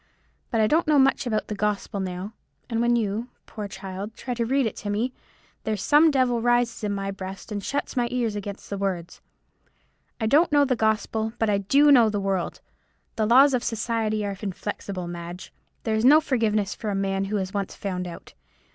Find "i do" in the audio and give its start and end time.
11.51-11.91